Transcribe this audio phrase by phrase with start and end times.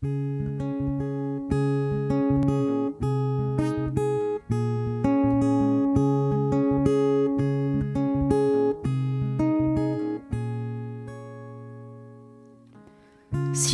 [0.00, 0.22] Si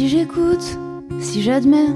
[0.09, 0.79] j'écoute,
[1.21, 1.89] si j'admets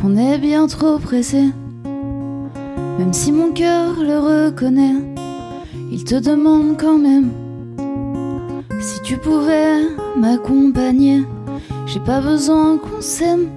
[0.00, 1.42] qu'on est bien trop pressé,
[1.84, 4.94] même si mon cœur le reconnaît,
[5.92, 7.30] il te demande quand même
[8.80, 9.82] si tu pouvais
[10.16, 11.22] m'accompagner.
[11.86, 13.48] J'ai pas besoin qu'on s'aime,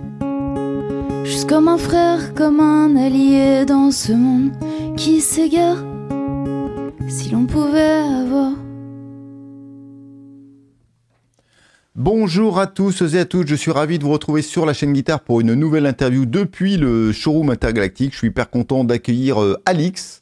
[1.23, 4.51] juste comme un frère, comme un allié dans ce monde
[4.95, 5.83] qui s'égare.
[7.07, 8.51] Si l'on pouvait avoir
[11.95, 14.93] Bonjour à tous et à toutes, je suis ravi de vous retrouver sur la chaîne
[14.93, 18.13] Guitare pour une nouvelle interview depuis le showroom intergalactique.
[18.13, 20.21] Je suis hyper content d'accueillir euh, Alix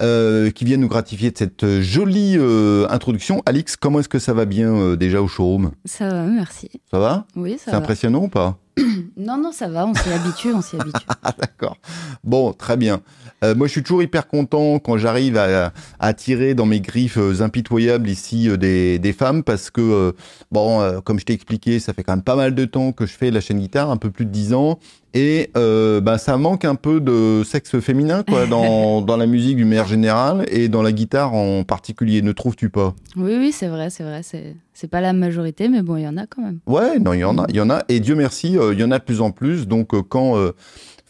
[0.00, 3.42] euh, qui vient nous gratifier de cette jolie euh, introduction.
[3.46, 5.72] Alix, comment est-ce que ça va bien euh, déjà au showroom?
[5.84, 6.68] Ça va, merci.
[6.90, 7.26] Ça va?
[7.36, 7.76] Oui, ça C'est va.
[7.78, 8.58] impressionnant ou pas?
[9.16, 11.06] Non, non, ça va, on s'y habitue, on s'y habitue.
[11.22, 11.76] Ah d'accord.
[12.24, 13.02] Bon, très bien.
[13.44, 17.42] Euh, moi, je suis toujours hyper content quand j'arrive à, attirer dans mes griffes euh,
[17.42, 20.12] impitoyables ici euh, des, des femmes parce que, euh,
[20.50, 23.12] bon, comme je t'ai expliqué, ça fait quand même pas mal de temps que je
[23.12, 24.78] fais la chaîne guitare, un peu plus de 10 ans.
[25.12, 29.64] Et ben, ça manque un peu de sexe féminin quoi, dans, dans la musique du
[29.64, 32.94] manière générale et dans la guitare en particulier, ne trouves-tu pas?
[33.16, 34.22] Oui, oui, c'est vrai, c'est vrai.
[34.22, 36.60] C'est, c'est pas la majorité, mais bon, il y en a quand même.
[36.66, 38.80] Ouais, non, il y en a, il y en a, et Dieu merci, euh, il
[38.80, 39.68] y en a de plus en plus.
[39.68, 40.52] Donc euh, quand euh,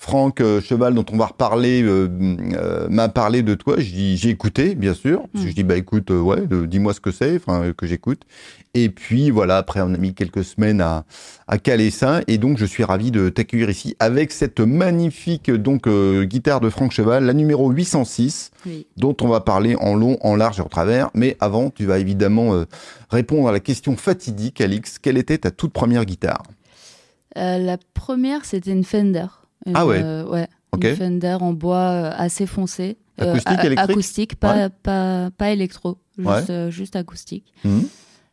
[0.02, 2.08] Franck euh, Cheval, dont on va reparler, euh,
[2.54, 5.24] euh, m'a parlé de toi, j'ai écouté, bien sûr.
[5.34, 5.46] Mm.
[5.46, 8.22] Je dis bah écoute, ouais, dis-moi ce que c'est, enfin que j'écoute.
[8.72, 11.04] Et puis voilà, après on a mis quelques semaines à,
[11.48, 15.86] à caler ça, et donc je suis ravi de t'accueillir ici avec cette magnifique donc
[15.86, 18.86] guitare de Franck Cheval, la numéro 806 Oui.
[18.96, 21.10] dont on va parler en long, en large et en travers.
[21.12, 22.64] Mais avant, tu vas évidemment
[23.10, 24.98] répondre à la question fatidique, Alix.
[24.98, 26.44] Quelle était ta toute première guitare?
[27.36, 29.26] La première, c'était une Fender.
[29.74, 30.00] Ah ouais.
[30.02, 30.48] euh, ouais.
[30.72, 30.84] Ok.
[30.84, 32.96] Une Fender en bois euh, assez foncé.
[33.20, 36.70] Euh, Acoustique, électrique Acoustique, pas, pas, pas électro, juste, Ouais.
[36.70, 37.52] juste acoustique.
[37.64, 37.86] Mhm.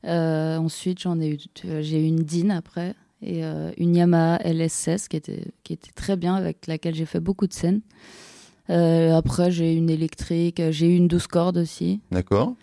[0.05, 1.37] Euh, ensuite, j'en ai eu,
[1.81, 6.15] j'ai eu une DIN après et euh, une Yamaha LS16 qui était, qui était très
[6.15, 7.81] bien, avec laquelle j'ai fait beaucoup de scènes.
[8.69, 11.99] Euh, après, j'ai eu une électrique, j'ai eu une 12 cordes aussi.
[12.11, 12.53] D'accord.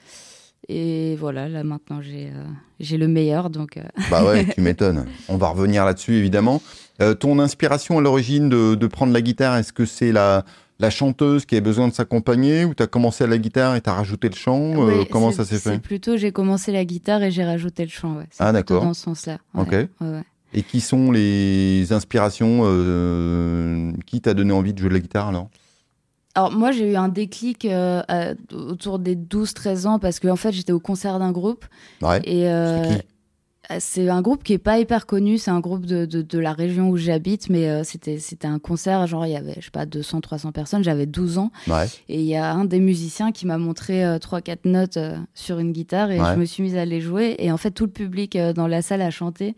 [0.69, 2.45] Et voilà, là maintenant, j'ai euh,
[2.81, 3.51] j'ai le meilleur.
[3.51, 5.05] Donc, euh, Bah ouais, tu m'étonnes.
[5.29, 6.63] On va revenir là-dessus, évidemment.
[7.03, 10.45] Euh, ton inspiration à l'origine de, de prendre la guitare, est-ce que c'est la,
[10.79, 13.81] la chanteuse qui avait besoin de s'accompagner ou tu as commencé à la guitare et
[13.81, 16.71] tu as rajouté le chant Euh, Comment c'est- ça s'est C'est fait plutôt, j'ai commencé
[16.73, 18.17] la guitare et j'ai rajouté le chant.
[18.17, 18.25] Ouais.
[18.31, 18.85] C'est Ah, d'accord.
[18.85, 19.39] Dans ce sens-là.
[19.55, 20.11] Ouais, Ok.
[20.57, 22.63] Et qui sont les inspirations
[24.07, 25.49] Qui t'a donné envie de jouer de la guitare alors?
[26.35, 30.37] Alors moi j'ai eu un déclic euh, à- autour des 12-13 ans parce que en
[30.37, 31.65] fait j'étais au concert d'un groupe.
[32.03, 32.21] Ouais.
[32.25, 32.97] et euh,
[33.79, 36.53] C'est un groupe qui est pas hyper connu, c'est un groupe de, de, de la
[36.53, 39.71] région où j'habite mais euh, c'était c'était un concert genre il y avait je sais
[39.71, 41.51] pas 200 300 personnes, j'avais 12 ans.
[41.69, 41.87] Ouais.
[42.09, 45.17] et il y a un des musiciens qui m'a montré euh, trois quatre notes euh,
[45.35, 46.35] sur une guitare et Ouais.
[46.35, 47.37] je me suis mise à les jouer.
[47.39, 49.55] Et en fait tout le public euh, dans la salle a chanté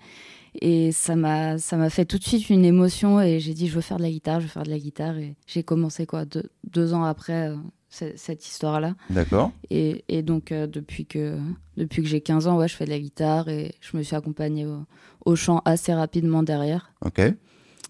[0.61, 3.75] et ça m'a ça m'a fait tout de suite une émotion et j'ai dit je
[3.75, 6.25] veux faire de la guitare, je veux faire de la guitare et j'ai commencé quoi
[6.25, 7.57] deux, deux ans après euh,
[7.91, 9.53] ce- cette histoire là D'accord.
[9.71, 11.39] et, et donc euh, depuis que
[11.77, 14.17] depuis que j'ai 15 ans ouais je fais de la guitare et je me suis
[14.17, 14.85] accompagnée au,
[15.25, 17.21] au chant assez rapidement derrière Ok.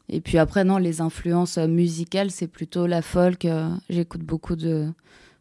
[0.08, 3.44] et puis après, non, les influences musicales, c'est plutôt la folk.
[3.44, 4.88] euh, J'écoute beaucoup de,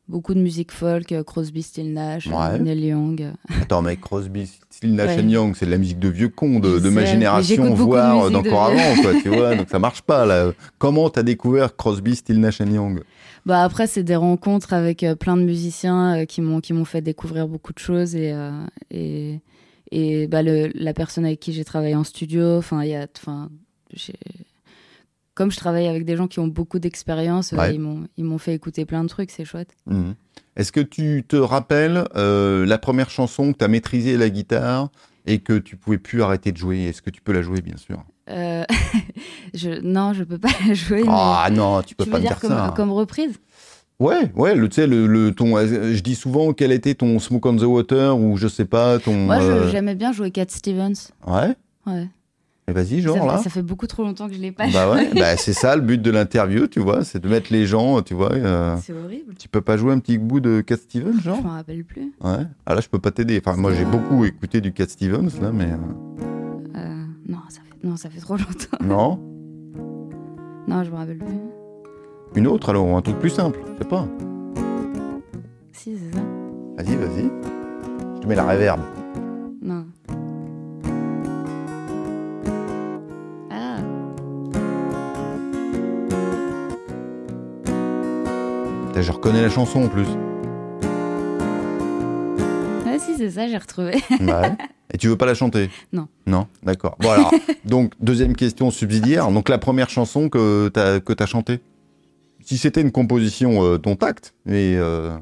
[0.07, 2.59] beaucoup de musique folk, euh, Crosby, Still Nash, Ouais.
[2.59, 3.33] Neil Young.
[3.61, 5.23] Attends, mec, Crosby, Still Nash Ouais.
[5.23, 8.33] and Young, c'est de la musique de vieux con de, ma mais génération, voire de
[8.33, 9.55] d'encore avant, quoi, tu vois.
[9.57, 10.51] Donc ça marche pas, là.
[10.77, 13.01] Comment t'as découvert Crosby, Still Nash and Young?
[13.45, 16.85] Bah après, c'est des rencontres avec euh, plein de musiciens euh, qui m'ont qui m'ont
[16.85, 18.51] fait découvrir beaucoup de choses et euh,
[18.89, 19.39] et
[19.91, 22.57] et bah le, la personne avec qui j'ai travaillé en studio.
[22.57, 23.49] Enfin, il y a, enfin,
[23.93, 24.13] j'ai
[25.35, 27.75] comme je travaille avec des gens qui ont beaucoup d'expérience, euh, Ouais.
[27.75, 29.75] ils m'ont ils m'ont fait écouter plein de trucs, c'est chouette.
[29.85, 30.16] Mhm.
[30.56, 34.90] Est-ce que tu te rappelles euh, la première chanson que t'as maîtrisé la guitare
[35.28, 36.85] et que tu pouvais plus arrêter de jouer?
[36.85, 38.03] Est-ce que tu peux la jouer, bien sûr?
[38.29, 38.63] Euh,
[39.53, 41.03] je, non, je peux pas la jouer.
[41.03, 42.73] mais- Ah non, tu peux tu pas veux me dire dire comme, ça.
[42.76, 43.34] comme reprise?
[43.99, 45.55] Ouais, ouais, le, tu sais, le, le ton.
[45.58, 49.14] Je dis souvent quel était ton Smoke on the Water ou je sais pas ton.
[49.14, 51.11] Moi, euh, j'aimais bien jouer Cat Stevens.
[51.26, 51.55] Ouais?
[51.85, 52.08] Ouais.
[52.67, 53.38] Et vas-y, Ça, genre fait- là.
[53.38, 55.84] ça fait beaucoup trop longtemps que je l'ai pas Bah ouais, bah c'est ça le
[55.84, 58.34] but de l'interview, tu vois, c'est de mettre les gens, tu vois.
[58.34, 59.35] euh, C'est horrible.
[59.38, 62.12] tu peux pas jouer un petit bout de Cat Stevens, Je genre m'en rappelle plus.
[62.23, 62.46] Ouais.
[62.66, 63.40] Ah là, je peux pas t'aider.
[63.46, 65.66] Enfin, moi, j'ai beaucoup écouté du Cat Stevens, là, mais.
[65.66, 68.78] euh, Euh, non, ça fait, non, ça fait trop longtemps.
[68.84, 69.20] Non
[70.68, 71.28] Non, je me rappelle plus.
[72.35, 74.08] Une autre, alors, un truc plus simple, je sais pas.
[75.72, 76.23] Si, c'est ça.
[76.78, 77.29] Vas-y, vas-y.
[78.16, 78.82] Je te mets la réverb.
[79.61, 79.85] Non.
[88.96, 90.08] Je reconnais la chanson en plus.
[92.88, 93.96] Ah si, c'est ça, j'ai retrouvé.
[94.22, 94.52] Ouais.
[94.94, 95.70] Et tu veux pas la chanter?
[95.92, 96.08] Non.
[96.26, 96.96] Non, d'accord.
[97.00, 97.34] Bon alors,
[97.66, 99.30] donc deuxième question subsidiaire.
[99.32, 101.59] Donc la première chanson que t'as que t'as chantée?
[102.44, 105.18] Si c'était une composition euh, dont acte, mais euh,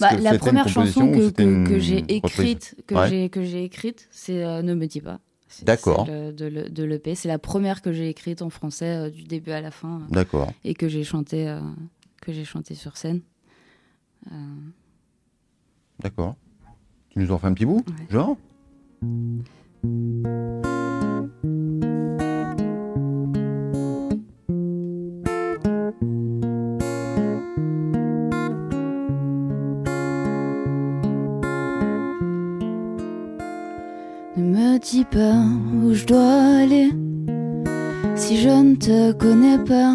[0.00, 3.08] Bah, que la première chanson que, que, une que j'ai écrite, que Ouais.
[3.08, 5.20] j'ai que j'ai écrite, c'est euh, Ne me dis pas.
[5.62, 6.04] D'accord.
[6.04, 7.14] de le- de l'EP.
[7.14, 10.10] C'est la première que j'ai écrite en français euh, du début à la fin euh,
[10.10, 10.52] D'accord.
[10.64, 11.60] et que j'ai chanté euh,
[12.20, 13.20] que j'ai chanté sur scène.
[14.32, 14.54] Euh,
[16.00, 16.36] D'accord.
[17.10, 18.06] Tu nous en fais un petit bout Ouais.
[18.10, 18.36] Genre
[34.36, 35.42] Ne me dis pas
[35.82, 36.90] où je dois aller.
[38.16, 39.94] Si je ne te connais pas,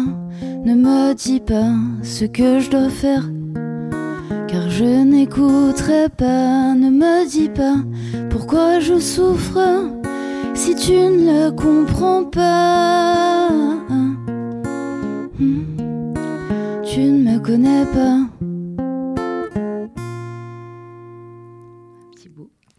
[0.64, 3.28] ne me dis pas ce que je dois faire.
[4.46, 7.76] Car je n'écouterai pas, ne me dis pas
[8.30, 9.58] pourquoi je souffre
[10.54, 13.48] si tu ne le comprends pas.
[15.38, 16.14] Hmm.
[16.84, 18.31] Tu ne me connais pas.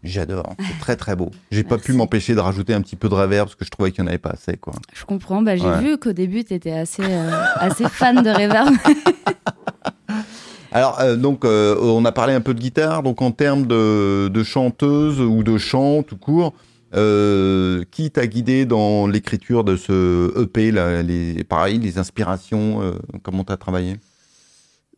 [0.04, 0.54] J'adore.
[0.58, 1.30] C'est très très beau.
[1.50, 3.90] J'ai pas pu m'empêcher de rajouter un petit peu de reverb parce que je trouvais
[3.90, 4.74] qu'il n'y en avait pas assez quoi.
[4.92, 5.40] Je comprends.
[5.42, 5.80] Bah, j'ai Ouais.
[5.80, 8.74] vu qu'au début, tu étais assez, euh, assez fan de Reverb.
[10.72, 13.02] Alors, euh, donc, euh, on a parlé un peu de guitare.
[13.02, 16.52] Donc, en termes de, de chanteuse ou de chant tout court,
[17.90, 22.80] qui t'a guidé dans l'écriture de ce EP là, les, Pareil, les inspirations,
[23.24, 23.96] comment t'as travaillé?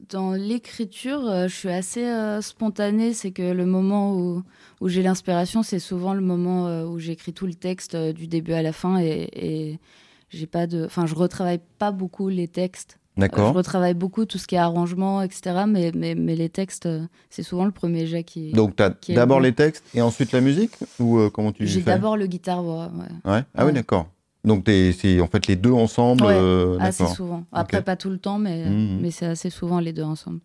[0.08, 3.14] Dans l'écriture, euh, je suis assez euh, spontanée.
[3.14, 4.42] C'est que le moment où,
[4.80, 8.52] où j'ai l'inspiration, c'est souvent le moment euh, où j'écris tout le texte du début
[8.52, 9.78] à la fin et, et
[10.28, 12.98] j'ai pas de, enfin, je retravaille pas beaucoup les textes.
[12.98, 13.54] Euh, je D'accord.
[13.54, 15.64] retravaille beaucoup tout ce qui est arrangement, etc.
[15.66, 16.86] Mais, mais, mais les textes,
[17.30, 18.52] c'est souvent le premier jet qui.
[18.52, 22.18] Donc, qui est d'abord les textes et ensuite la musique Ou comment tu J'ai d'abord
[22.18, 22.90] le guitare voix.
[22.94, 23.32] Ouais.
[23.32, 23.42] Ouais.
[23.54, 24.08] Ah oui, d'accord.
[24.46, 26.22] Donc, c'est en fait les deux ensemble.
[26.24, 27.44] Ouais, euh, Assez souvent.
[27.52, 29.00] Après, pas tout le temps, mais, Mhm.
[29.02, 30.38] mais c'est assez souvent les deux ensemble.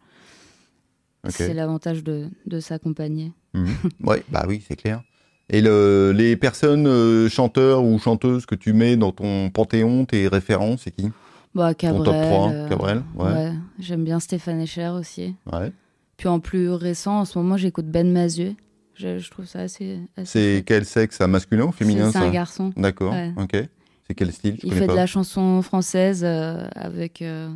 [1.30, 3.32] C'est l'avantage de, de s'accompagner.
[4.04, 5.04] Ouais, bah oui, c'est clair.
[5.50, 10.28] Et le, les personnes euh, chanteurs ou chanteuses que tu mets dans ton panthéon, tes
[10.28, 11.12] références, c'est qui?
[11.54, 12.04] Bah, Cabrel.
[12.06, 13.52] top 3, euh, Cabrel, ouais.
[13.78, 15.36] J'aime bien Stéphane Echer aussi.
[15.52, 15.72] Ouais.
[16.18, 18.56] Puis en plus récent, en ce moment, j'écoute Ben Mazieu.
[18.96, 20.00] Je, je trouve ça assez.
[20.16, 22.72] assez C'est quel sexe, ça masculin ou féminin C'est un garçon.
[22.78, 23.34] D'accord, Ouais.
[23.38, 23.68] ok.
[24.12, 24.58] C'est quel style?
[24.62, 24.92] Je Il fait pas?
[24.92, 27.50] de la chanson française euh, avec euh,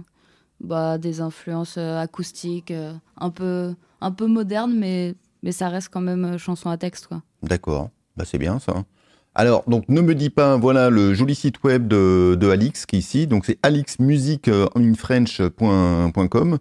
[0.61, 2.71] bah, des influences euh, acoustiques,
[3.17, 7.07] un, peu, un peu modernes, mais, mais ça reste quand même chanson à texte.
[7.07, 7.21] Quoi.
[7.43, 8.85] D'accord, bah, c'est bien ça.
[9.35, 12.95] Alors, donc, ne me dis pas, voilà le joli site web de, de Alix qui
[12.95, 13.27] est ici.
[13.27, 16.57] Donc, c'est alixmusicinfrench.com.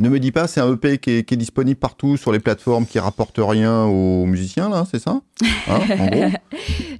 [0.00, 2.38] Ne me dis pas, c'est un EP qui est, qui est disponible partout sur les
[2.38, 5.20] plateformes qui rapportent rien aux musiciens, là, c'est ça
[5.68, 6.24] Hein, En gros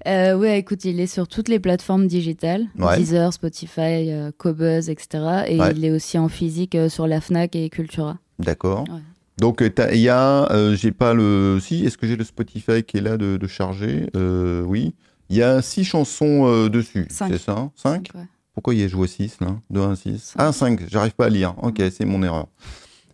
[0.06, 2.96] Euh, ouais, écoute, il est sur toutes les plateformes digitales, Ouais.
[2.96, 5.44] Deezer, Spotify, euh, Cobuzz, etc.
[5.48, 5.72] Et Ouais.
[5.76, 8.16] il est aussi en physique euh, sur la Fnac et Cultura.
[8.38, 8.84] D'accord.
[8.88, 9.00] Ouais.
[9.38, 11.58] Donc, euh, il y a, euh, j'ai pas le.
[11.60, 14.08] Si, est-ce que j'ai le Spotify qui est là de, de charger?
[14.16, 14.94] Euh, Oui.
[15.30, 17.30] Il y a six chansons euh, dessus, Cinq.
[17.32, 18.22] c'est ça Cinq Ouais.
[18.54, 20.35] Pourquoi il y a joué 6 là 2, 1, 6 Cinq.
[20.38, 21.54] Ah, 5, j'arrive pas à lire.
[21.62, 22.49] Ok, c'est mon erreur.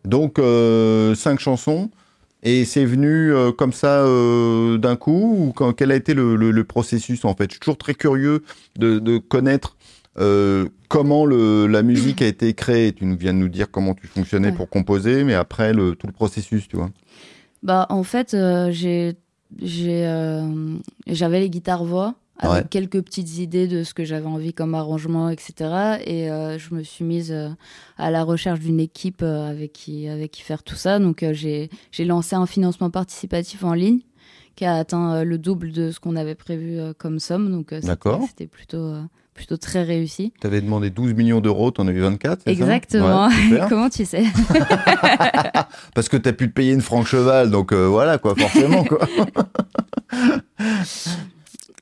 [0.04, 1.90] Donc, 5 chansons.
[2.46, 6.36] Et c'est venu euh, comme ça euh, d'un coup ou quand- quel a été le,
[6.36, 7.44] le- le processus en fait?
[7.44, 8.42] Je suis toujours très curieux
[8.78, 9.76] de, de connaître
[10.18, 12.92] euh, comment le, la musique a été créée.
[12.92, 14.54] Tu viens de nous dire comment tu fonctionnais Ouais.
[14.56, 16.90] pour composer, mais après le, tout le processus, tu vois.
[17.62, 19.16] Bah, en fait, euh, j'ai,
[19.60, 20.74] j'ai, euh,
[21.06, 22.68] j'avais les guitares voix avec Ouais.
[22.68, 25.98] quelques petites idées de ce que j'avais envie comme arrangement, etc.
[26.04, 27.50] Et euh, je me suis mise euh,
[27.96, 30.98] à la recherche d'une équipe euh, avec qui, avec qui faire tout ça.
[30.98, 31.70] Donc, j'ai,
[32.00, 34.00] lancé un financement participatif en ligne
[34.56, 37.50] qui a atteint le double de ce qu'on avait prévu comme somme.
[37.50, 37.72] Donc,
[38.26, 38.94] c'était- plutôt,
[39.34, 40.32] plutôt très réussi.
[40.40, 42.50] Tu avais demandé 12 millions d'euros, tu en as eu 24, c'est ça?
[42.52, 43.26] Exactement.
[43.28, 43.60] Ouais.
[43.68, 44.24] Comment tu sais?
[45.94, 48.84] Parce que tu as pu te payer une franc cheval, donc euh, voilà quoi, forcément
[48.84, 49.00] quoi.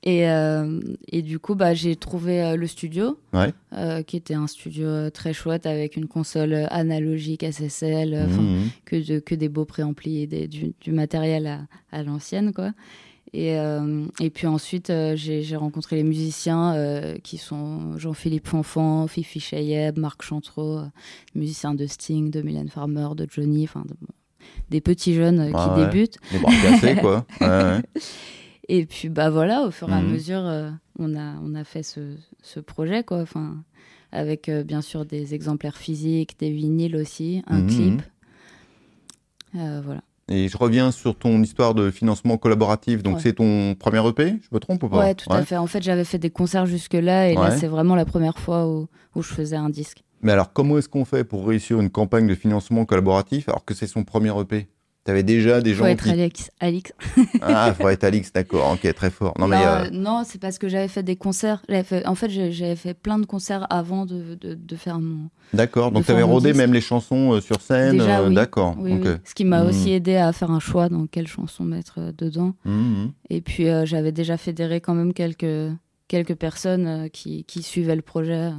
[0.04, 3.52] Et, euh, et du coup, bah, j'ai trouvé euh, le studio, Ouais.
[3.72, 8.68] euh, qui était un studio très chouette avec une console analogique SSL, Mhm.
[8.84, 11.60] que, de- que des beaux préamplis et des- du, du matériel à,
[11.96, 12.72] à l'ancienne, quoi.
[13.34, 19.06] Et, euh, et puis ensuite, euh, j'ai rencontré les musiciens euh, qui sont Jean-Philippe Fonfan,
[19.06, 20.80] Fifi Chayeb, Marc Chantreau,
[21.34, 23.96] musiciens de Sting, de Mylène Farmer, de Johnny, enfin de-
[24.68, 25.84] des petits jeunes qui ouais.
[25.86, 26.18] débutent.
[26.32, 27.24] Les bras cassés quoi.
[27.40, 27.82] Ouais, ouais.
[28.68, 30.12] Et puis bah voilà, au fur et à Mhm.
[30.12, 30.42] mesure,
[30.98, 33.20] on a on a fait ce, ce projet quoi.
[33.22, 33.64] Enfin,
[34.12, 37.66] avec bien sûr des exemplaires physiques, des vinyles aussi, un Mhm.
[37.68, 38.02] clip.
[39.54, 40.02] Voilà.
[40.28, 43.02] Et je reviens sur ton histoire de financement collaboratif.
[43.02, 43.20] Donc, Ouais.
[43.22, 44.98] c'est ton premier EP, je me trompe ou pas?
[45.00, 45.56] Ouais, tout à fait.
[45.56, 48.86] En fait, j'avais fait des concerts jusque-là et là, c'est vraiment la première fois où,
[49.14, 50.04] où je faisais un disque.
[50.22, 53.74] Mais alors, comment est-ce qu'on fait pour réussir une campagne de financement collaboratif alors que
[53.74, 54.68] c'est son premier EP
[55.04, 56.10] T'avais déjà des Faut gens être qui...
[56.10, 56.50] Alix.
[56.60, 56.92] Alix.
[57.40, 59.34] Ah, faut être Alix, d'accord, ok, très fort.
[59.36, 61.60] Non, euh, euh, non, c'est parce que j'avais fait des concerts.
[61.84, 65.28] Fait- en fait, j'avais fait plein de concerts avant de, de, de faire mon.
[65.52, 66.58] D'accord, donc t'avais rodé disque.
[66.60, 68.34] même les chansons euh, sur scène euh, oui.
[68.34, 68.92] D'accord, Oui.
[69.24, 69.68] Ce qui m'a Mhm.
[69.70, 72.54] aussi aidé à faire un choix dans quelle chanson mettre dedans.
[72.64, 73.10] Mhm.
[73.28, 75.72] Et puis, euh, j'avais déjà fédéré quand même quelques,
[76.06, 78.50] quelques personnes qui, qui suivaient le projet.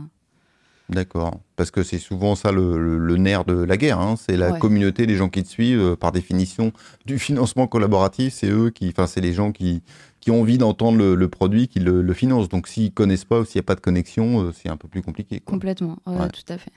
[0.89, 4.15] D'accord, parce que c'est souvent ça le, le- le nerf de la guerre, hein.
[4.17, 4.59] c'est la Ouais.
[4.59, 6.73] communauté, les gens qui te suivent, euh, par définition,
[7.05, 9.81] du financement collaboratif, c'est eux qui, enfin c'est les gens qui,
[10.19, 12.49] qui ont envie d'entendre le, le produit, qui le, le financent.
[12.49, 14.89] Donc s'ils connaissent pas ou s'il n'y a pas de connexion, euh, c'est un peu
[14.89, 15.39] plus compliqué.
[15.39, 15.53] quoi.
[15.53, 15.97] Complètement.
[16.05, 16.29] Ouais, Ouais.
[16.29, 16.71] tout à fait.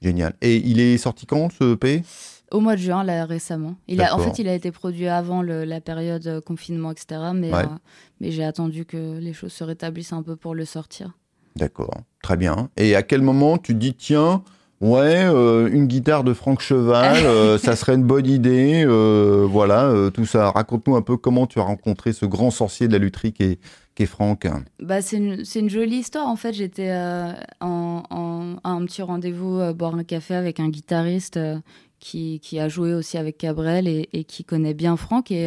[0.00, 0.34] Génial.
[0.40, 2.02] Et il est sorti quand ce EP
[2.50, 3.76] Au mois de juin, là, récemment.
[3.86, 7.30] Il a, en fait, il a été produit avant le- la période euh, confinement, etc.
[7.34, 7.64] Mais, Ouais.
[7.64, 7.68] euh,
[8.20, 11.16] mais j'ai attendu que les choses se rétablissent un peu pour le sortir.
[11.56, 12.70] D'accord, très bien.
[12.76, 14.42] Et à quel moment tu dis, tiens,
[14.80, 19.92] ouais, euh, une guitare de Franck Cheval, euh, ça serait une bonne idée, euh, voilà,
[20.14, 20.50] tout ça.
[20.50, 23.60] Raconte-nous un peu comment tu as rencontré ce grand sorcier de la lutherie qui est,
[23.94, 24.46] qui est Franck.
[24.80, 26.26] Bah, c'est une, c'est une jolie histoire.
[26.26, 26.90] En fait, j'étais
[27.60, 31.38] en, en- à un petit rendez-vous boire un café avec un guitariste
[32.00, 35.30] qui, qui a joué aussi avec Cabrel et, et qui connaît bien Franck.
[35.30, 35.46] Et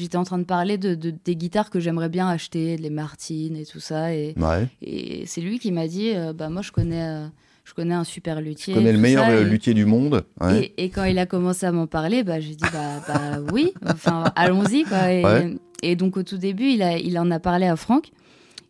[0.00, 3.56] j'étais en train de parler de, de- des guitares que j'aimerais bien acheter, les Martines
[3.56, 4.12] et tout ça.
[4.14, 4.66] Et, Ouais.
[4.82, 7.26] et c'est lui qui m'a dit euh, Bah, moi, je connais, euh,
[7.64, 8.74] je connais un super luthier.
[8.74, 10.24] Tu connais le meilleur ça, euh, et- luthier du monde.
[10.40, 10.72] ouais.
[10.76, 13.72] Et, et quand il a commencé à m'en parler, bah, j'ai dit bah, bah oui,
[13.86, 15.12] enfin allons-y quoi.
[15.12, 15.54] Et, Ouais.
[15.82, 18.10] et donc au tout début, il, a, il en a parlé à Franck.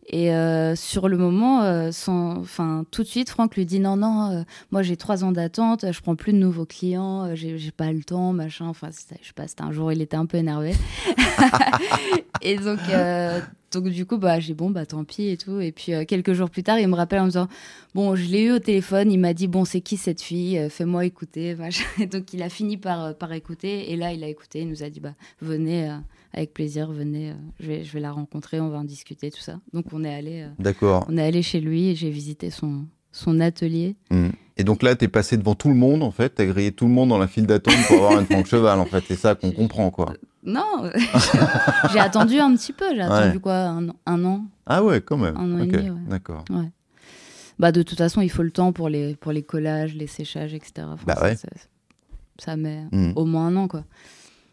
[0.07, 3.95] Et euh, sur le moment, euh, sans, enfin tout de suite, Franck lui dit non
[3.97, 7.71] non, euh, moi j'ai trois ans d'attente, je prends plus de nouveaux clients, j'ai j'ai
[7.71, 8.65] pas le temps, machin.
[8.67, 10.73] Enfin je sais pas, c'était un jour, il était un peu énervé.
[12.41, 12.79] et donc
[13.71, 15.59] donc du coup bah j'ai bon bah tant pis et tout.
[15.59, 17.47] Et puis euh, quelques jours plus tard, il me rappelle en me disant
[17.95, 20.69] Bon, je l'ai eu au téléphone, il m'a dit Bon, c'est qui cette fille Euh,
[20.69, 21.55] Fais-moi écouter.
[21.55, 21.85] machin.
[21.99, 23.91] Et donc, il a fini par, par écouter.
[23.91, 25.95] Et là, il a écouté, il nous a dit Bah, venez, euh,
[26.33, 29.41] avec plaisir, venez, euh, je, vais, je vais la rencontrer, on va en discuter, tout
[29.41, 29.59] ça.
[29.73, 31.05] Donc, on est allé, euh, D'accord.
[31.09, 33.95] on est allé chez lui et j'ai visité son, son atelier.
[34.09, 34.29] Mm.
[34.57, 36.35] Et donc là, tu es passé devant tout le monde, en fait.
[36.35, 38.79] Tu as grillé tout le monde dans la file d'attente pour avoir un Franck Cheval,
[38.79, 39.03] en fait.
[39.07, 40.13] C'est ça qu'on comprend, quoi.
[40.43, 40.89] Non,
[41.93, 43.03] j'ai attendu un petit peu, j'ai Ouais.
[43.03, 45.35] attendu quoi un, un an Ah ouais, quand même.
[45.37, 45.99] Un an et demi, ouais.
[46.09, 46.45] D'accord.
[47.59, 50.53] Bah, de toute façon, il faut le temps pour les, pour les collages, les séchages,
[50.53, 50.71] etc.
[50.79, 51.35] Enfin, Bah ça- ouais.
[51.35, 51.47] ça,
[52.39, 53.11] ça met Mm.
[53.15, 53.83] au moins un an, quoi.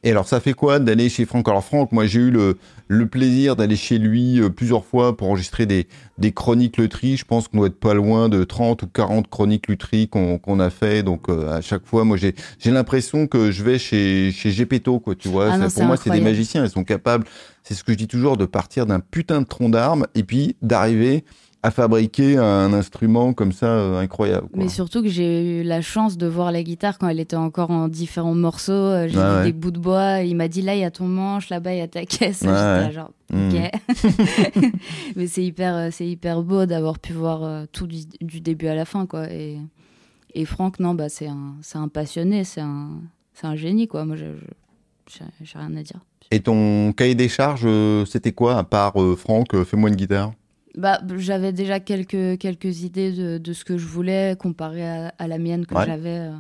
[0.05, 1.49] Et alors, ça fait quoi d'aller chez Franck?
[1.49, 5.29] Alors, Franck, moi, j'ai eu le, le plaisir d'aller chez lui euh, plusieurs fois pour
[5.29, 5.89] enregistrer des,
[6.19, 7.17] des chroniques lutherie.
[7.17, 10.61] Je pense qu'on doit être pas loin de 30 ou 40 chroniques lutherie qu'on qu'on
[10.61, 11.03] a fait.
[11.03, 15.01] Donc, euh, à chaque fois, moi, j'ai j'ai l'impression que je vais chez, chez Gepetto,
[15.01, 15.53] quoi, tu vois.
[15.53, 16.65] Ah Ça, pour moi, c'est des magiciens.
[16.65, 17.25] Ils sont capables,
[17.65, 20.55] c'est ce que je dis toujours, de partir d'un putain de tronc d'arbre et puis
[20.63, 21.25] d'arriver
[21.63, 24.49] à fabriquer un instrument comme ça euh, incroyable.
[24.49, 24.63] quoi.
[24.63, 27.71] Mais surtout que j'ai eu la chance de voir la guitare quand elle était encore
[27.73, 28.73] en différents morceaux.
[28.73, 29.45] Euh, J'ai vu ouais.
[29.45, 30.21] des bouts de bois.
[30.21, 32.43] Il m'a dit là, il y a ton manche, là-bas, il y a ta caisse.
[32.43, 32.49] Ouais.
[32.53, 33.49] là, genre, Mm.
[33.51, 33.71] ok.
[35.17, 38.75] Mais c'est hyper, euh, c'est hyper beau d'avoir pu voir tout du, du début à
[38.75, 39.31] la fin, quoi.
[39.31, 39.59] Et,
[40.35, 42.89] et Franck, non, bah, c'est un, c'est un passionné, c'est un,
[43.35, 44.05] c'est un génie, quoi.
[44.05, 44.25] Moi, je-
[45.11, 46.01] je- j'ai rien à dire.
[46.31, 47.67] Et ton cahier des charges,
[48.07, 50.33] c'était quoi, à part euh, Franck, euh, fais-moi une guitare?
[50.79, 55.27] Bah, j'avais déjà quelques, quelques idées de, de ce que je voulais comparé à, à
[55.27, 55.85] la mienne que Ouais.
[55.85, 56.19] j'avais.
[56.19, 56.33] euh,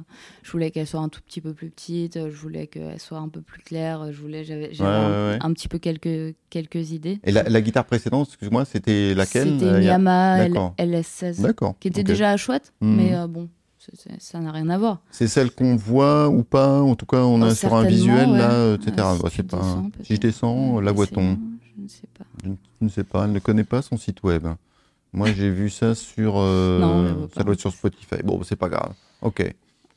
[0.44, 3.18] Je voulais qu'elle soit un tout petit peu plus petite, euh, je voulais qu'elle soit
[3.18, 5.38] un peu plus claire, euh, je voulais, j'avais Ouais, un, ouais, ouais.
[5.42, 7.18] un petit peu quelques, quelques idées.
[7.24, 9.58] Et la, la guitare précédente, excuse-moi, c'était laquelle?
[9.58, 10.74] C'était une Yamaha L- D'accord.
[10.78, 11.74] LS16, D'accord.
[11.80, 12.96] qui était déjà chouette, Mhm.
[12.96, 13.48] mais euh, bon,
[14.18, 15.00] ça n'a rien à voir.
[15.10, 16.80] C'est celle qu'on voit ou pas?
[16.80, 18.38] En tout cas, on Oh, a sur un visuel ouais.
[18.38, 18.92] là, etc.
[18.98, 19.56] Euh, si pas.
[19.56, 21.57] descends, si je descends, la voit-on Je
[21.88, 22.24] ne sais pas.
[22.44, 23.24] Je ne- ne sais pas.
[23.24, 24.46] Elle ne connaît pas son site web.
[25.12, 26.34] Moi, j'ai vu ça sur.
[26.36, 26.78] euh,
[27.14, 28.16] Non, ça doit être sur Spotify.
[28.24, 28.92] Bon, c'est pas grave.
[29.22, 29.42] Ok.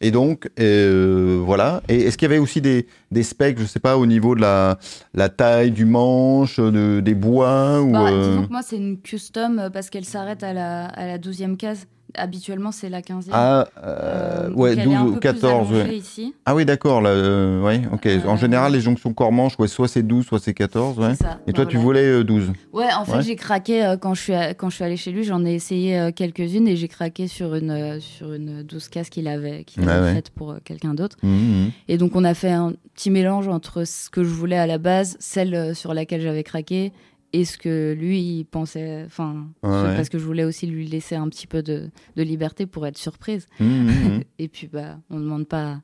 [0.04, 1.84] Et donc, euh, voilà.
[1.88, 4.42] Et est-ce qu'il y avait aussi des, des specs, je sais pas, au niveau de
[4.42, 4.80] la,
[5.14, 9.00] la taille du manche, de, des bois ou Bah, euh, Disons que moi, c'est une
[9.00, 11.86] custom parce qu'elle s'arrête à la, à la 12e case.
[12.16, 13.30] Habituellement, c'est la 15e.
[13.32, 15.80] Ah, euh, Euh, ouais, donc elle est un 12 peu ou plus 14, ouais.
[15.82, 16.34] allongée ici.
[16.46, 18.08] Ah oui, d'accord, là, euh, ouais, ok.
[18.28, 21.16] en Euh, général, les jonctions corps-manche, ouais, soit c'est 12, soit c'est 14, ouais.
[21.16, 21.40] Ça.
[21.48, 23.22] Et toi, tu voulais euh, 12 Ouais, en fait, Ouais.
[23.22, 25.24] j'ai craqué quand, je suis à- quand je suis allée chez lui.
[25.24, 29.64] J'en ai essayé quelques-unes et j'ai craqué sur une, sur une 12 casse qu'il avait,
[29.64, 30.14] qu'il avait ouais.
[30.14, 31.18] faite pour quelqu'un d'autre.
[31.24, 31.72] Mhm, mhm.
[31.88, 34.78] Et donc, on a fait un petit mélange entre ce que je voulais à la
[34.78, 36.92] base, celle sur laquelle j'avais craqué,
[37.34, 39.04] et ce que lui, il pensait.
[39.06, 39.96] Enfin, ouais.
[39.96, 42.98] parce que je voulais aussi lui laisser un petit peu de, de liberté pour être
[42.98, 43.48] surprise.
[43.60, 44.24] Mhm, mhm.
[44.40, 45.82] Et puis, bah, on ne demande pas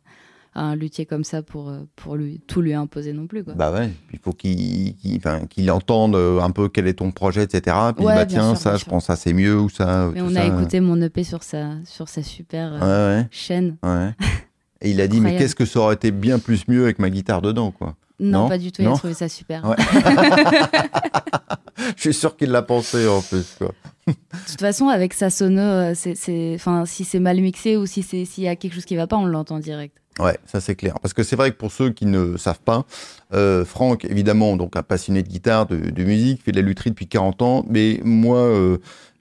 [0.54, 3.44] à un luthier comme ça pour, euh, pour lui, tout lui imposer non plus.
[3.44, 3.54] Quoi.
[3.54, 7.76] Bah ouais, il faut qu'il entende euh, un peu quel est ton projet, etc.
[7.96, 8.88] Puis Ouais, bah tiens, sûr, ça, je sûr.
[8.90, 10.10] pense ça c'est mieux ou ça.
[10.14, 10.42] Mais on ça.
[10.42, 13.78] a écouté mon EP sur sa, sur sa super euh, Ouais, chaîne.
[13.84, 14.12] ouais, ouais.
[14.82, 17.10] Et il a dit, mais qu'est-ce que ça aurait été bien plus mieux avec ma
[17.12, 17.96] guitare dedans, quoi.
[18.20, 18.82] Non, Non pas du tout.
[18.82, 19.64] Il a trouvé ça super.
[19.66, 19.76] Ouais.
[21.96, 23.72] Je suis sûr qu'il l'a pensé en plus, quoi.
[24.08, 24.14] De
[24.50, 28.02] toute façon, avec sa sono, euh, c'est, c'est, enfin, si c'est mal mixé ou si
[28.04, 29.96] c'est, s'il y a quelque chose qui va pas, on l'entend direct.
[30.20, 30.96] Ouais, ça c'est clair.
[31.02, 32.86] Parce que c'est vrai que pour ceux qui ne savent pas,
[33.34, 36.90] euh, Franck, évidemment, donc un passionné de guitare, de, de musique, fait de la lutherie
[36.90, 38.78] depuis 40 ans, mais moi, euh,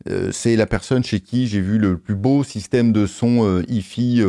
[0.09, 4.23] euh, c'est la personne chez qui j'ai vu le plus beau système de son hi-fi.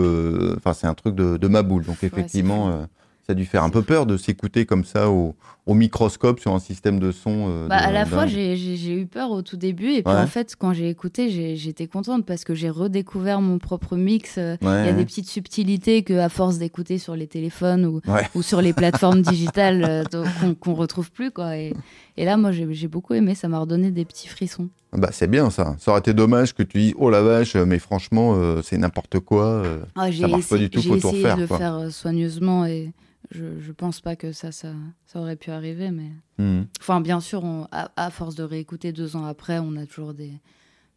[0.57, 1.85] Enfin, c'est un truc de, de ma boule.
[1.85, 2.85] Donc effectivement.
[3.27, 6.39] Euh, ça a dû faire un peu peur de s'écouter comme ça au, au microscope
[6.39, 7.47] sur un système de son.
[7.49, 10.03] euh, Bah, de- à la fois, j'ai, j'ai, j'ai eu peur au tout début, et
[10.03, 10.19] puis Ouais.
[10.19, 14.35] en fait, quand j'ai écouté, j'ai, j'étais contente parce que j'ai redécouvert mon propre mix.
[14.37, 18.01] euh, Il y a des petites subtilités que, à force d'écouter sur les téléphones ou,
[18.07, 18.27] Ouais.
[18.35, 20.03] ou sur les plateformes digitales euh,
[20.39, 21.57] qu'on, qu'on retrouve plus, quoi.
[21.57, 21.73] Et,
[22.15, 23.35] et là, moi, j'ai, j'ai beaucoup aimé.
[23.35, 24.69] Ça m'a redonné des petits frissons.
[24.93, 25.75] Bah, c'est bien ça.
[25.79, 29.19] Ça aurait été dommage que tu dises oh la vache, mais franchement, euh, c'est n'importe
[29.19, 29.45] quoi.
[29.45, 29.79] euh.
[29.95, 31.47] Ah, j'ai Ça marche pas essayé- du tout, j'ai faut tout essayé refaire, de le
[31.47, 32.93] faire euh, soigneusement et
[33.31, 34.69] je, je pense pas que ça, ça,
[35.05, 35.91] ça aurait pu arriver.
[35.91, 36.67] Mais Mhm.
[36.79, 40.13] enfin, bien sûr, on- à, à force de réécouter deux ans après, on a toujours
[40.13, 40.31] des,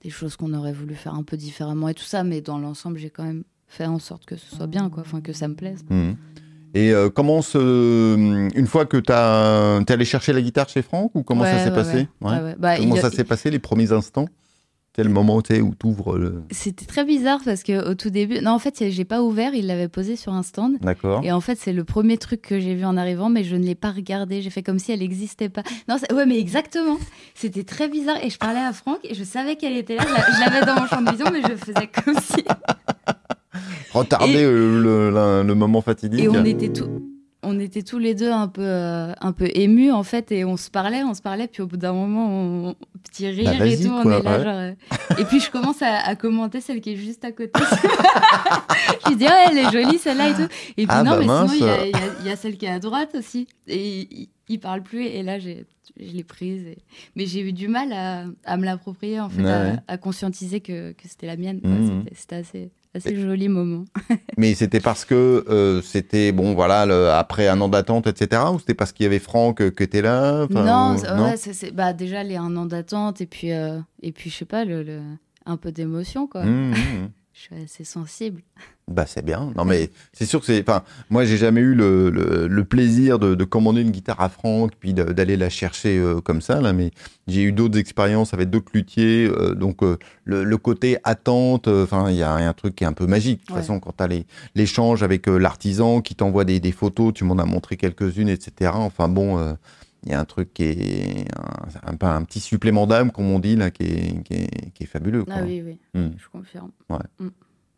[0.02, 2.24] des choses qu'on aurait voulu faire un peu différemment et tout ça.
[2.24, 5.02] Mais dans l'ensemble, j'ai quand même fait en sorte que ce soit bien, quoi.
[5.02, 5.84] Enfin, que ça me plaise.
[5.90, 6.16] Mhm.
[6.72, 8.16] Et euh, comment se...
[8.56, 11.70] Une fois que tu es allé chercher la guitare chez Franck ou comment ça s'est
[11.70, 12.08] ouais, passé?
[12.20, 12.54] ouais.
[12.58, 14.26] Bah, Comment ça s'est passé les premiers instants?
[15.04, 16.42] Le moment où tu ouvres le...
[16.50, 19.54] C'était très bizarre parce que au tout début, non, en fait, j'ai pas ouvert.
[19.54, 20.78] Il l'avait posé sur un stand.
[20.80, 21.20] D'accord.
[21.24, 23.64] Et en fait, c'est le premier truc que j'ai vu en arrivant, mais je ne
[23.64, 24.42] l'ai pas regardé.
[24.42, 25.62] J'ai fait comme si elle n'existait pas.
[25.88, 26.98] Non, ouais, mais exactement.
[27.34, 28.16] C'était très bizarre.
[28.22, 30.04] Et je parlais à Franck et je savais qu'elle était là.
[30.08, 32.44] Je la- Je l'avais dans mon champ de vision, mais je faisais comme si.
[33.92, 36.20] Retarder Et- euh, le, le- le moment fatidique.
[36.20, 36.88] Et on était tous.
[37.42, 40.58] On était tous les deux un peu, euh, un peu émus en fait et on
[40.58, 43.58] se parlait, on se parlait puis au bout d'un moment on petit rire Bah, et
[43.76, 44.44] vas-y, tout, on est là ouais.
[44.44, 44.72] genre euh,
[45.18, 47.58] et puis je commence à, à commenter celle qui est juste à côté.
[49.08, 50.42] je dis ouais elle est jolie celle-là et tout
[50.76, 51.52] et puis Ah, non bah, mais mince.
[51.54, 54.60] sinon il y a, y y celle qui est à droite aussi et il, il
[54.60, 55.64] parle plus et là j'ai
[55.98, 56.78] je l'ai prise et-
[57.16, 59.76] mais j'ai eu du mal à, à me l'approprier en fait Ouais, à, ouais.
[59.88, 61.60] à conscientiser que, que c'était la mienne.
[61.62, 63.84] C'était- c'était assez assez joli moment.
[64.36, 68.42] Mais c'était parce que euh, c'était, bon, voilà, le- après un an d'attente, etc.
[68.52, 71.70] Ou c'était parce qu'il y avait Franck euh, qui était là non, c'est- ouais, c'est
[71.72, 74.82] bah, déjà les un an d'attente et puis euh, et puis je sais pas le,
[74.82, 75.00] le-
[75.46, 76.44] un peu d'émotion quoi.
[76.44, 77.10] Mhm, mhm.
[77.40, 78.42] Je suis assez sensible.
[78.86, 79.50] Bah c'est bien.
[79.56, 80.60] Non mais c'est sûr que c'est.
[80.60, 84.28] Enfin, moi j'ai jamais eu le, le, le plaisir de, de commander une guitare à
[84.28, 86.74] Franck puis d'aller la chercher euh, comme ça là.
[86.74, 86.90] Mais
[87.28, 89.26] j'ai eu d'autres expériences avec d'autres luthiers.
[89.26, 91.66] euh, donc euh, le, le côté attente.
[91.68, 93.40] Enfin, il y a un truc qui est un peu magique.
[93.40, 93.62] De toute Ouais.
[93.62, 94.08] façon, quand t'as
[94.54, 98.72] l'échange avec l'artisan qui t'envoie des, des photos, tu m'en as montré quelques-unes, etc.
[98.74, 99.56] Enfin bon.
[100.04, 101.24] Il y a un truc qui est
[101.84, 104.86] un, un, petit supplément d'âme, comme on dit, là, qui est, qui est, qui est
[104.86, 105.24] fabuleux.
[105.24, 105.34] quoi.
[105.38, 106.10] Ah oui oui, Hmm.
[106.16, 106.70] je confirme.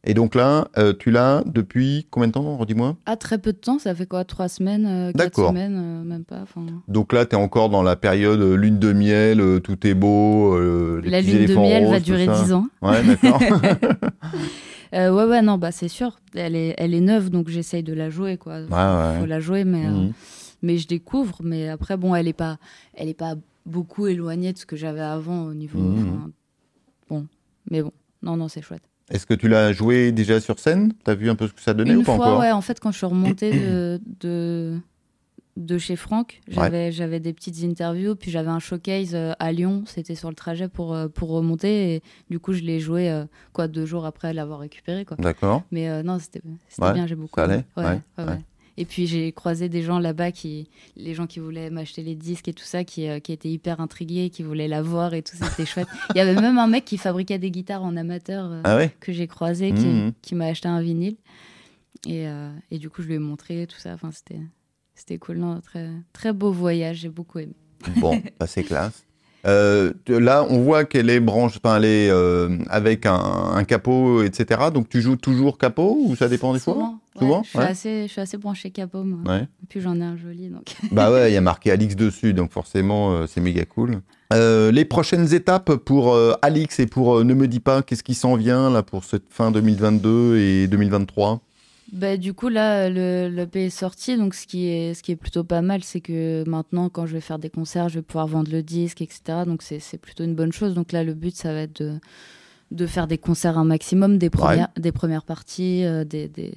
[0.05, 2.97] Et donc là, euh, tu l'as depuis combien de temps, redis-moi?
[3.07, 4.25] Ah très peu de temps, ça fait quoi?
[4.25, 6.45] Trois semaines, euh, quatre semaines, euh, même pas.
[6.89, 10.59] Donc là, tu es encore dans la période euh, lune de miel, tout est beau.
[11.01, 12.67] les la lune de miel va roses, durer dix ans.
[12.83, 13.41] Ouais, d'accord.
[14.93, 18.11] Ouais ouais non bah c'est sûr, elle est elle est neuve donc j'essaye de la
[18.11, 18.59] jouer quoi.
[18.61, 19.21] ouais, ouais.
[19.21, 20.13] Faut la jouer mais Mhm.
[20.63, 22.59] Mais je découvre mais après bon elle est pas
[22.95, 23.35] elle est pas
[23.67, 25.93] beaucoup éloignée de ce que j'avais avant au niveau.
[25.93, 26.31] Enfin,
[27.09, 27.27] bon
[27.71, 28.83] mais bon non non c'est chouette.
[29.11, 30.93] Est-ce que tu l'as joué déjà sur scène?
[31.05, 32.41] Tu as vu un peu ce que ça donnait Une ou pas fois, encore?
[32.41, 34.79] ouais, en fait, quand je suis remontée de, de,
[35.57, 39.83] de chez Franck, j'avais j'avais des petites interviews, puis j'avais un showcase euh, à Lyon,
[39.87, 43.25] c'était sur le trajet pour, euh, pour remonter, et du coup, je l'ai joué euh,
[43.53, 45.05] quoi, deux jours après l'avoir récupéré.
[45.05, 45.17] Quoi.
[45.19, 45.63] D'accord.
[45.73, 46.41] Mais euh, non, c'était
[46.79, 47.65] Ouais, bien, j'ai beaucoup ça allait?
[47.77, 48.25] Ouais, ouais, ouais.
[48.25, 48.41] ouais.
[48.83, 52.49] Et puis j'ai croisé des gens là-bas, qui, les gens qui voulaient m'acheter les disques
[52.49, 55.37] et tout ça, qui, euh, qui étaient hyper intrigués, qui voulaient la voir et tout,
[55.37, 55.87] c'était chouette.
[56.17, 58.47] Il y avait même un mec qui fabriquait des guitares en amateur.
[58.51, 60.13] euh, Ah ouais que j'ai croisé qui, Mhm.
[60.21, 61.15] qui m'a acheté un vinyle.
[62.09, 63.93] Et, euh, et du coup, je lui ai montré tout ça.
[63.95, 64.41] Enfin, c'était,
[64.97, 65.37] c'était cool.
[65.39, 66.97] Non, très, très beau voyage.
[66.97, 67.55] J'ai beaucoup aimé.
[68.01, 69.05] Bon, bah, c'est classe.
[69.45, 73.15] Euh, là, on voit qu'elle est branche, enfin, elle est euh, avec un,
[73.55, 74.61] un capot, etc.
[74.73, 76.75] Donc, tu joues toujours capot ou ça dépend des fois?
[77.19, 77.65] Souvent, ouais, je, suis Ouais.
[77.65, 79.19] assez, je suis assez branché capot, moi.
[79.33, 79.43] Ouais.
[79.43, 80.75] Et puis j'en ai un joli, donc.
[80.93, 84.01] Bah ouais, il y a marqué Alix dessus, donc forcément, euh, c'est méga cool.
[84.35, 88.71] Les prochaines étapes pour Alix et pour Ne me dis pas, qu'est-ce qui s'en vient
[88.71, 91.41] là pour cette fin 2022 et 2023
[91.93, 94.17] Bah, du coup, là, le, le P est sorti.
[94.17, 97.13] Donc, ce qui est, ce qui est plutôt pas mal, c'est que maintenant, quand je
[97.13, 99.21] vais faire des concerts, je vais pouvoir vendre le disque, etc.
[99.47, 100.73] Donc, c'est c'est plutôt une bonne chose.
[100.75, 101.99] Donc, là, le but, ça va être de,
[102.71, 106.55] de faire des concerts un maximum, des premières, des premières parties, euh, des, des-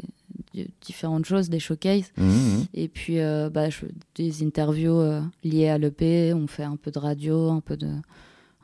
[0.54, 2.12] des différentes choses, des showcases.
[2.18, 2.66] Mhm.
[2.74, 6.34] Et puis, euh, bah, je- des interviews euh, liées à l'EP.
[6.34, 7.90] On fait un peu de radio, un peu de,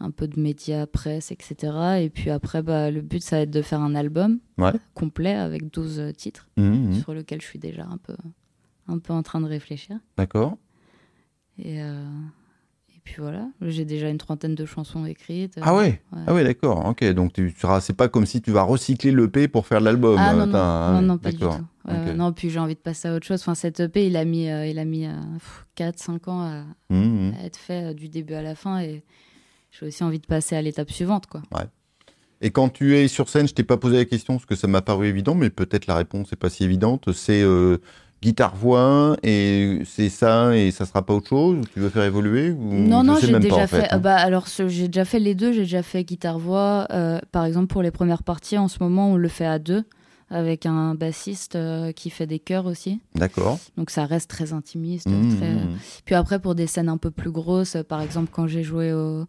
[0.01, 1.73] un peu de médias, presse, etc.
[2.01, 4.71] Et puis après, bah, le but, ça va être de faire un album Ouais.
[4.93, 6.93] complet avec 12 titres Mhm.
[6.95, 8.15] sur lequel je suis déjà un peu,
[8.87, 9.97] un peu en train de réfléchir.
[10.17, 10.57] D'accord.
[11.57, 12.03] Et, euh,
[12.95, 15.57] et puis voilà, j'ai déjà une trentaine de chansons écrites.
[15.61, 16.19] Ah ouais, Ouais.
[16.27, 16.85] Ah ouais, d'accord.
[16.87, 20.15] Ok, donc tu seras, c'est pas comme si tu vas recycler l'EP pour faire l'album.
[20.19, 21.45] Ah non, euh, non, ah non, pas du tout.
[21.87, 23.41] Ouais, non, puis j'ai envie de passer à autre chose.
[23.41, 25.07] Enfin, cet EP, il a mis, euh, il a mis
[25.75, 28.79] 4-5 ans à, à être fait euh, du début à la fin.
[28.81, 29.03] Et
[29.71, 31.27] j'ai aussi envie de passer à l'étape suivante.
[31.27, 31.41] Quoi.
[32.41, 34.67] Et quand tu es sur scène, je t'ai pas posé la question parce que ça
[34.67, 37.11] m'a paru évident, mais peut-être la réponse n'est pas si évidente.
[37.13, 37.77] C'est euh,
[38.23, 42.73] guitare-voix et c'est ça et ça sera pas autre chose Tu veux faire évoluer ou
[42.73, 43.87] Non, non, j'ai déjà pas, en fait.
[43.91, 43.99] hein.
[43.99, 45.51] bah, alors, j'ai déjà fait les deux.
[45.53, 46.87] J'ai déjà fait guitare-voix.
[46.91, 49.83] Euh, par exemple, pour les premières parties, en ce moment, on le fait à deux,
[50.29, 53.01] avec un bassiste euh, qui fait des chœurs aussi.
[53.15, 53.59] D'accord.
[53.77, 55.07] Donc, ça reste très intimiste.
[55.07, 55.77] Mhm, très- mhm.
[56.05, 59.25] Puis après, pour des scènes un peu plus grosses, par exemple, quand j'ai joué au,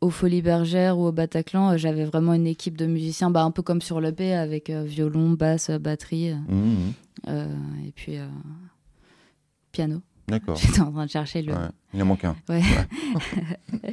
[0.00, 3.50] au Folies Bergères ou au Bataclan, euh, j'avais vraiment une équipe de musiciens, bah, un
[3.50, 6.92] peu comme sur l'EP, avec euh, violon, basse, euh, batterie, euh, Mhm.
[7.28, 7.54] euh,
[7.86, 8.16] et puis
[9.72, 10.00] piano.
[10.28, 10.56] D'accord.
[10.60, 11.52] J'étais en train de chercher le.
[11.52, 12.36] Ouais, Il en manque un.
[12.48, 12.62] Ouais.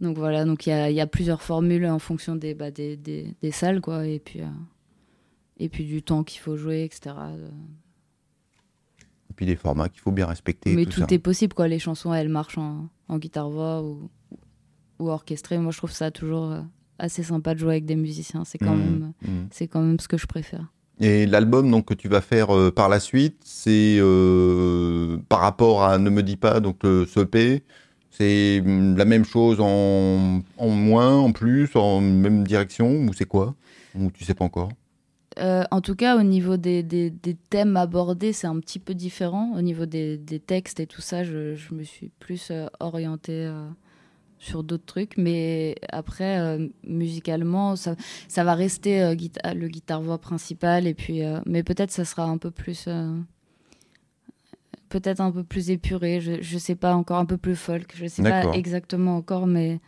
[0.00, 2.70] donc voilà, donc il y a, il y a plusieurs formules en fonction des, bah,
[2.70, 4.46] des, des, des salles, quoi, et puis, euh,
[5.58, 7.14] et puis du temps qu'il faut jouer, etc.
[9.30, 10.74] Et puis des formats qu'il faut bien respecter.
[10.74, 11.68] Mais tout, est possible, quoi.
[11.68, 14.10] Les chansons, elles marchent en, en guitare-voix ou,
[15.04, 15.58] ou orchestrées.
[15.58, 16.60] Moi, je trouve ça toujours euh,
[16.98, 18.44] assez sympa de jouer avec des musiciens.
[18.44, 19.48] C'est quand, même, mhm.
[19.50, 20.72] c'est quand même ce que je préfère.
[21.00, 25.82] Et l'album donc que tu vas faire euh, par la suite, c'est euh, par rapport
[25.82, 27.64] à Ne me dis pas donc le ce EP,
[28.10, 33.26] c'est hum, la même chose en, en moins, en plus, en même direction ou c'est
[33.26, 33.54] quoi?
[33.96, 34.70] Ou tu sais pas encore?
[35.38, 38.94] Euh, en tout cas, au niveau des, des, des thèmes abordés, c'est un petit peu
[38.94, 39.52] différent.
[39.56, 43.46] Au niveau des, des textes et tout ça, je, je me suis plus euh, orientée
[43.46, 43.66] euh,
[44.44, 45.16] sur d'autres trucs.
[45.16, 47.96] Mais après, euh, musicalement, ça,
[48.28, 50.86] ça va rester euh, guita- le guitare-voix principal.
[50.86, 52.88] Et puis, euh, mais peut-être ça sera un peu plus.
[54.88, 56.20] peut-être un peu plus épuré.
[56.20, 57.92] Je, je sais pas encore, un peu plus folk.
[57.96, 59.80] Je sais pas exactement encore, mais.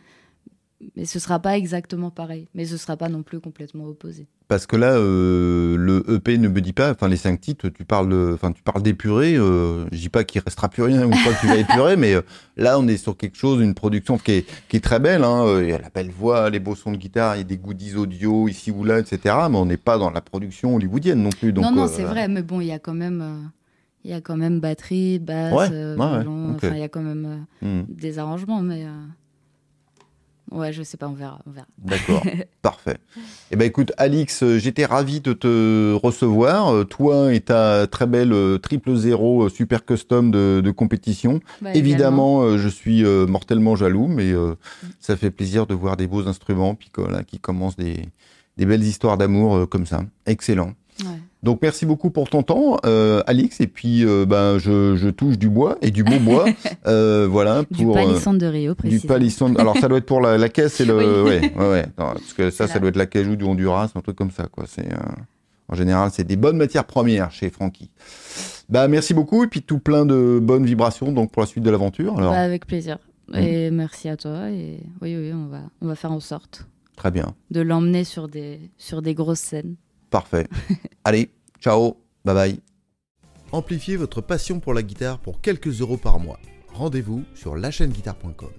[0.95, 2.47] Mais ce sera pas exactement pareil.
[2.53, 4.27] Mais ce sera pas non plus complètement opposé.
[4.47, 7.83] Parce que là, euh, le EP ne me dit pas, enfin les cinq titres, tu
[7.83, 9.35] parles, enfin tu parles d'épurer.
[9.35, 12.13] Euh, je dis pas qu'il restera plus rien ou pas que tu vas épurer, mais
[12.13, 12.21] euh,
[12.55, 15.23] là on est sur quelque chose, une production qui est, qui est très belle.
[15.23, 17.43] Hein, il y a la belle voix, les beaux sons de guitare, il y a
[17.43, 19.35] des goodies audio ici ou là, etc.
[19.49, 21.51] Mais on n'est pas dans la production hollywoodienne non plus.
[21.51, 23.49] Donc, non, non, c'est vrai, mais bon, il y a quand même,
[24.07, 26.55] il y a quand même batterie, basse, Ouais, violon, ok.
[26.63, 29.05] enfin, il y a quand même euh, hmm, des arrangements, mais euh,
[30.51, 31.67] ouais, je sais pas, on verra, on verra.
[31.77, 32.23] D'accord,
[32.61, 32.97] parfait.
[33.51, 36.73] Eh ben écoute, Alix, euh, j'étais ravi de te recevoir.
[36.73, 41.39] Euh, Toi et ta très belle euh, triple zéro super custom de, de compétition.
[41.61, 44.55] Bah, Évidemment, je suis mortellement jaloux, mais euh,
[44.99, 46.91] ça fait plaisir de voir des beaux instruments puis
[47.27, 48.01] qui commencent des,
[48.57, 50.03] des belles histoires d'amour comme ça.
[50.25, 50.73] Excellent.
[51.03, 51.19] Ouais.
[51.43, 53.61] Donc merci beaucoup pour ton temps, euh, Alix.
[53.61, 56.45] Et puis euh, ben je, je touche du bois et du beau bois,
[56.87, 59.13] euh, voilà Du pour euh, palissandre de Rio, du précisément.
[59.13, 59.59] palissandre.
[59.59, 61.29] Alors ça doit être pour la, la caisse et le, Oui.
[61.39, 61.85] ouais, ouais, ouais.
[61.97, 64.47] Non, parce que ça, ça doit être la cajou du Honduras, un truc comme ça,
[64.51, 64.65] quoi.
[64.67, 64.87] C'est
[65.69, 67.89] en général, c'est des bonnes matières premières chez Francky.
[68.69, 71.69] Bah merci beaucoup et puis tout plein de bonnes vibrations donc pour la suite de
[71.69, 72.17] l'aventure.
[72.17, 72.97] Alors Bah, avec plaisir.
[73.29, 73.35] Mhm.
[73.39, 74.49] Et merci à toi.
[74.49, 78.27] Et oui, oui, on va, on va faire en sorte très bien, de l'emmener sur
[78.27, 79.75] des, sur des grosses scènes.
[80.09, 80.47] Parfait.
[81.03, 82.59] Allez, ciao, bye bye.
[83.51, 86.39] Amplifiez votre passion pour la guitare pour quelques euros par mois.
[86.73, 88.49] Rendez-vous sur lachaîneguitare.com.